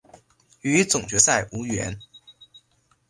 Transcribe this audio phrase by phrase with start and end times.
[0.61, 1.95] 与总决赛无缘。